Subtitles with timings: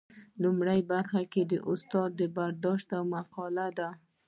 [0.43, 3.89] لومړۍ برخه کې د استاد برداشتونه او مقالې دي.